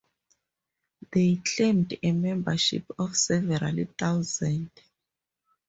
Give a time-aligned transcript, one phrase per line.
[1.11, 4.71] They claimed a membership of several thousand.